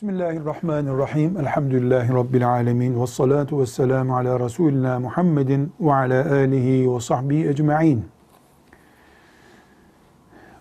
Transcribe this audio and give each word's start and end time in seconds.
Bismillahirrahmanirrahim. 0.00 1.36
Elhamdülillahi 1.36 2.12
Rabbil 2.12 2.48
alemin. 2.48 3.02
Ve 3.02 3.06
salatu 3.06 3.60
ve 3.60 3.66
selamu 3.66 4.16
ala 4.16 4.40
Resulina 4.40 5.00
Muhammedin 5.00 5.72
ve 5.80 5.94
ala 5.94 6.32
alihi 6.32 6.94
ve 6.94 7.00
sahbihi 7.00 7.48
ecma'in. 7.48 8.04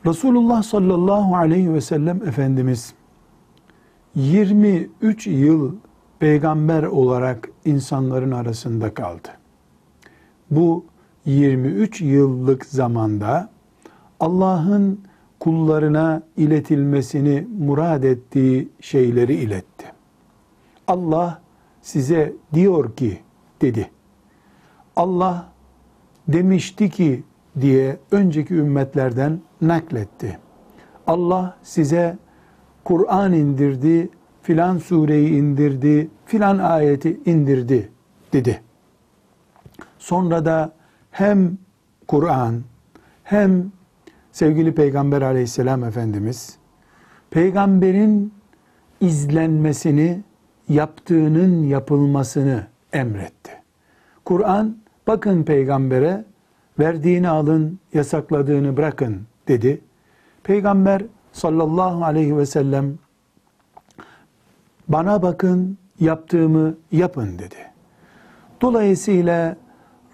Resulullah 0.05 0.63
sallallahu 0.63 1.35
aleyhi 1.35 1.73
ve 1.73 1.81
sellem 1.81 2.27
Efendimiz 2.27 2.93
23 4.15 5.27
yıl 5.27 5.75
peygamber 6.19 6.83
olarak 6.83 7.49
insanların 7.65 8.31
arasında 8.31 8.93
kaldı. 8.93 9.29
Bu 10.51 10.85
23 11.25 12.01
yıllık 12.01 12.65
zamanda 12.65 13.49
Allah'ın 14.19 14.99
kullarına 15.39 16.21
iletilmesini 16.37 17.47
murad 17.59 18.03
ettiği 18.03 18.69
şeyleri 18.81 19.33
iletti. 19.33 19.85
Allah 20.87 21.41
size 21.81 22.33
diyor 22.53 22.95
ki 22.95 23.19
dedi. 23.61 23.91
Allah 24.95 25.49
demişti 26.27 26.89
ki 26.89 27.23
diye 27.61 27.97
önceki 28.11 28.53
ümmetlerden 28.53 29.39
nakletti. 29.61 30.39
Allah 31.07 31.57
size 31.63 32.17
Kur'an 32.83 33.33
indirdi, 33.33 34.09
filan 34.41 34.77
sureyi 34.77 35.29
indirdi, 35.29 36.09
filan 36.25 36.57
ayeti 36.57 37.19
indirdi 37.25 37.91
dedi. 38.33 38.61
Sonra 39.99 40.45
da 40.45 40.71
hem 41.11 41.57
Kur'an 42.07 42.63
hem 43.23 43.71
sevgili 44.39 44.75
Peygamber 44.75 45.21
aleyhisselam 45.21 45.83
Efendimiz, 45.83 46.57
peygamberin 47.29 48.33
izlenmesini, 49.01 50.21
yaptığının 50.69 51.63
yapılmasını 51.63 52.67
emretti. 52.93 53.51
Kur'an, 54.25 54.77
bakın 55.07 55.43
peygambere, 55.43 56.25
verdiğini 56.79 57.29
alın, 57.29 57.79
yasakladığını 57.93 58.77
bırakın 58.77 59.21
dedi. 59.47 59.81
Peygamber 60.43 61.01
sallallahu 61.31 62.03
aleyhi 62.03 62.37
ve 62.37 62.45
sellem, 62.45 62.97
bana 64.87 65.21
bakın, 65.21 65.77
yaptığımı 65.99 66.75
yapın 66.91 67.39
dedi. 67.39 67.71
Dolayısıyla 68.61 69.55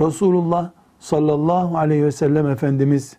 Resulullah 0.02 0.72
sallallahu 1.00 1.78
aleyhi 1.78 2.06
ve 2.06 2.12
sellem 2.12 2.48
Efendimiz 2.48 3.18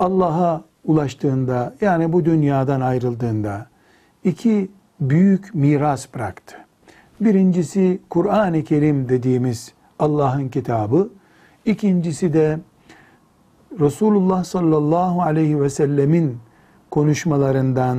Allah'a 0.00 0.64
ulaştığında 0.84 1.74
yani 1.80 2.12
bu 2.12 2.24
dünyadan 2.24 2.80
ayrıldığında 2.80 3.66
iki 4.24 4.70
büyük 5.00 5.54
miras 5.54 6.14
bıraktı. 6.14 6.56
Birincisi 7.20 8.00
Kur'an-ı 8.10 8.64
Kerim 8.64 9.08
dediğimiz 9.08 9.72
Allah'ın 9.98 10.48
kitabı. 10.48 11.10
İkincisi 11.64 12.32
de 12.32 12.58
Resulullah 13.80 14.44
sallallahu 14.44 15.22
aleyhi 15.22 15.60
ve 15.60 15.70
sellemin 15.70 16.38
konuşmalarından, 16.90 17.98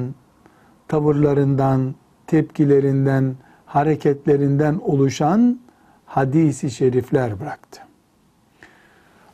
tavırlarından, 0.87 1.95
tepkilerinden, 2.27 3.35
hareketlerinden 3.65 4.79
oluşan 4.83 5.59
hadisi 6.05 6.71
şerifler 6.71 7.39
bıraktı. 7.39 7.81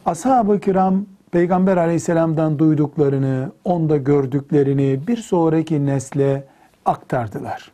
Ashab-ı 0.05 0.59
kiram 0.59 1.05
Peygamber 1.37 1.77
aleyhisselamdan 1.77 2.59
duyduklarını, 2.59 3.51
onda 3.63 3.97
gördüklerini 3.97 5.07
bir 5.07 5.17
sonraki 5.17 5.85
nesle 5.85 6.47
aktardılar. 6.85 7.71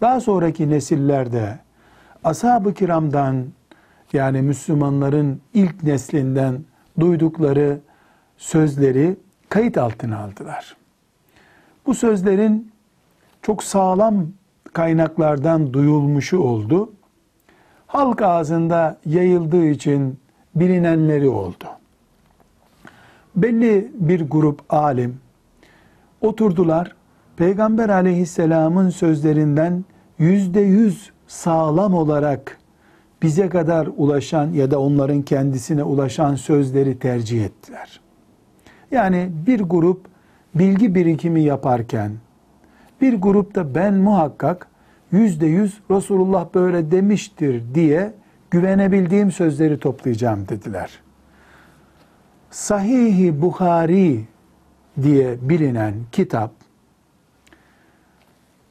Daha 0.00 0.20
sonraki 0.20 0.70
nesillerde 0.70 1.58
ashab-ı 2.24 2.74
kiramdan 2.74 3.44
yani 4.12 4.42
Müslümanların 4.42 5.40
ilk 5.54 5.82
neslinden 5.82 6.64
duydukları 7.00 7.80
sözleri 8.36 9.16
kayıt 9.48 9.78
altına 9.78 10.18
aldılar. 10.18 10.76
Bu 11.86 11.94
sözlerin 11.94 12.72
çok 13.42 13.62
sağlam 13.62 14.26
kaynaklardan 14.72 15.72
duyulmuşu 15.72 16.38
oldu. 16.38 16.92
Halk 17.86 18.22
ağzında 18.22 18.98
yayıldığı 19.06 19.66
için 19.66 20.18
bilinenleri 20.54 21.28
oldu 21.28 21.73
belli 23.36 23.92
bir 23.94 24.20
grup 24.20 24.60
alim 24.68 25.16
oturdular. 26.20 26.94
Peygamber 27.36 27.88
aleyhisselamın 27.88 28.90
sözlerinden 28.90 29.84
yüzde 30.18 30.60
yüz 30.60 31.10
sağlam 31.26 31.94
olarak 31.94 32.58
bize 33.22 33.48
kadar 33.48 33.88
ulaşan 33.96 34.52
ya 34.52 34.70
da 34.70 34.80
onların 34.80 35.22
kendisine 35.22 35.82
ulaşan 35.82 36.34
sözleri 36.34 36.98
tercih 36.98 37.44
ettiler. 37.44 38.00
Yani 38.90 39.30
bir 39.46 39.60
grup 39.60 40.06
bilgi 40.54 40.94
birikimi 40.94 41.42
yaparken 41.42 42.12
bir 43.00 43.14
grupta 43.14 43.74
ben 43.74 43.94
muhakkak 43.94 44.68
yüzde 45.12 45.46
yüz 45.46 45.80
Resulullah 45.90 46.46
böyle 46.54 46.90
demiştir 46.90 47.62
diye 47.74 48.12
güvenebildiğim 48.50 49.32
sözleri 49.32 49.78
toplayacağım 49.78 50.48
dediler. 50.48 50.90
Sahih-i 52.54 53.42
Bukhari 53.42 54.24
diye 55.02 55.36
bilinen 55.48 55.94
kitap 56.12 56.50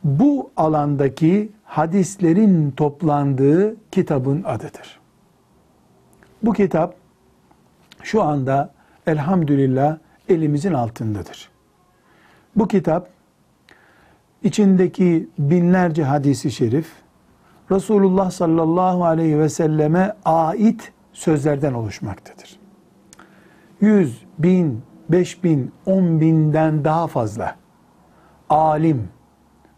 bu 0.04 0.52
alandaki 0.58 1.52
hadislerin 1.64 2.72
toplandığı 2.72 3.76
kitabın 3.92 4.44
adıdır. 4.44 5.00
Bu 6.44 6.54
kitap 6.54 6.96
şu 8.04 8.24
anda 8.24 8.74
elhamdülillah 9.08 9.98
elimizin 10.30 10.74
altındadır. 10.74 11.50
Bu 12.56 12.68
kitap 12.68 13.10
içindeki 14.44 15.30
binlerce 15.38 16.04
hadisi 16.04 16.52
şerif 16.52 16.92
Resulullah 17.72 18.32
sallallahu 18.32 19.06
aleyhi 19.06 19.40
ve 19.40 19.50
selleme 19.50 20.16
ait 20.26 20.92
sözlerden 21.14 21.74
oluşmaktadır. 21.74 22.63
100, 23.84 24.26
bin, 24.40 24.82
beş 25.10 25.44
bin, 25.44 25.72
on 25.86 26.22
binden 26.22 26.86
daha 26.86 27.08
fazla 27.08 27.56
alim, 28.50 29.10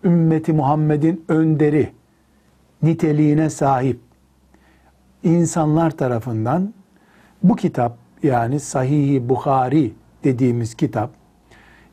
ümmeti 0.04 0.54
Muhammed'in 0.54 1.26
önderi 1.28 1.92
niteliğine 2.82 3.50
sahip 3.50 4.00
insanlar 5.24 5.92
tarafından 5.92 6.74
bu 7.44 7.56
kitap 7.56 7.98
yani 8.24 8.60
Sahih-i 8.60 9.30
Bukhari 9.30 9.94
dediğimiz 10.24 10.76
kitap 10.76 11.10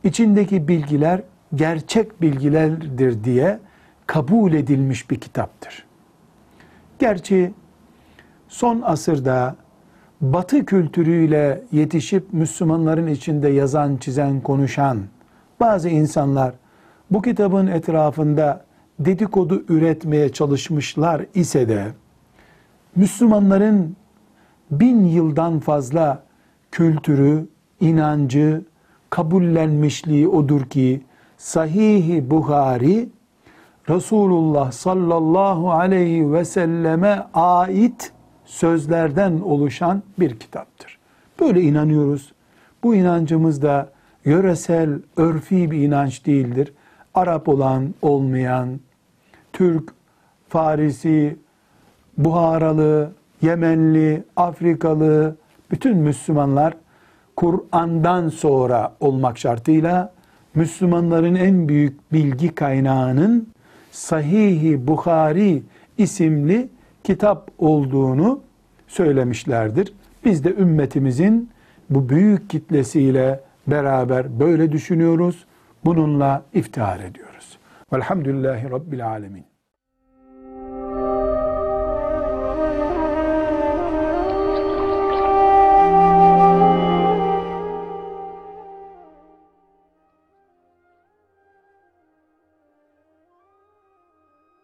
içindeki 0.04 0.68
bilgiler 0.68 1.22
gerçek 1.54 2.22
bilgilerdir 2.22 3.24
diye 3.24 3.58
kabul 4.06 4.52
edilmiş 4.52 5.10
bir 5.10 5.20
kitaptır. 5.20 5.86
Gerçi 6.98 7.54
son 8.48 8.82
asırda 8.84 9.56
Batı 10.22 10.64
kültürüyle 10.64 11.62
yetişip 11.72 12.32
Müslümanların 12.32 13.06
içinde 13.06 13.48
yazan, 13.48 13.96
çizen, 13.96 14.40
konuşan 14.40 14.98
bazı 15.60 15.88
insanlar 15.88 16.54
bu 17.10 17.22
kitabın 17.22 17.66
etrafında 17.66 18.64
dedikodu 19.00 19.64
üretmeye 19.68 20.28
çalışmışlar 20.28 21.26
ise 21.34 21.68
de 21.68 21.86
Müslümanların 22.96 23.96
bin 24.70 25.04
yıldan 25.04 25.60
fazla 25.60 26.22
kültürü, 26.70 27.46
inancı, 27.80 28.64
kabullenmişliği 29.10 30.28
odur 30.28 30.64
ki 30.64 31.02
Sahih-i 31.36 32.30
Buhari 32.30 33.08
Resulullah 33.88 34.72
sallallahu 34.72 35.72
aleyhi 35.72 36.32
ve 36.32 36.44
selleme 36.44 37.26
ait 37.34 38.12
sözlerden 38.44 39.40
oluşan 39.40 40.02
bir 40.20 40.38
kitaptır. 40.38 40.98
Böyle 41.40 41.60
inanıyoruz. 41.60 42.32
Bu 42.82 42.94
inancımız 42.94 43.62
da 43.62 43.90
yöresel, 44.24 44.98
örfi 45.16 45.70
bir 45.70 45.78
inanç 45.78 46.26
değildir. 46.26 46.72
Arap 47.14 47.48
olan, 47.48 47.94
olmayan, 48.02 48.80
Türk, 49.52 49.92
Farisi, 50.48 51.36
Buharalı, 52.18 53.12
Yemenli, 53.42 54.24
Afrikalı, 54.36 55.36
bütün 55.70 55.96
Müslümanlar 55.96 56.74
Kur'an'dan 57.36 58.28
sonra 58.28 58.94
olmak 59.00 59.38
şartıyla 59.38 60.12
Müslümanların 60.54 61.34
en 61.34 61.68
büyük 61.68 62.12
bilgi 62.12 62.54
kaynağının 62.54 63.48
Sahih-i 63.90 64.86
Bukhari 64.86 65.62
isimli 65.98 66.68
kitap 67.04 67.50
olduğunu 67.58 68.40
söylemişlerdir. 68.88 69.92
Biz 70.24 70.44
de 70.44 70.54
ümmetimizin 70.54 71.50
bu 71.90 72.08
büyük 72.08 72.50
kitlesiyle 72.50 73.40
beraber 73.66 74.40
böyle 74.40 74.72
düşünüyoruz. 74.72 75.44
Bununla 75.84 76.42
iftihar 76.54 77.00
ediyoruz. 77.00 77.58
Velhamdülillahi 77.92 78.70
Rabbil 78.70 79.06
Alemin. 79.06 79.51